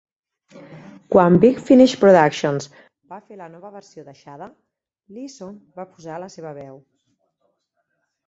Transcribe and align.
Quan 1.15 1.35
Big 1.41 1.59
Finish 1.65 1.91
Productions 2.03 2.65
va 3.11 3.19
fer 3.27 3.37
la 3.41 3.49
nova 3.55 3.71
versió 3.75 4.05
de 4.07 4.15
"Shada", 4.21 4.47
Leeson 5.17 5.51
va 5.81 5.87
posar 5.91 6.17
la 6.25 6.31
seva 6.37 6.55
veu. 6.61 6.81